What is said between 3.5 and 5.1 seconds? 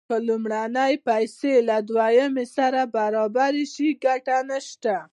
شي ګټه نشته